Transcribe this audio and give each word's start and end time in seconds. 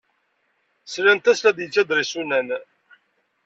Slant-as 0.93 1.39
la 1.43 1.51
d-yettader 1.51 1.99
isunan. 2.03 2.47